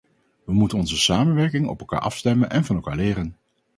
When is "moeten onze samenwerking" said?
0.53-1.67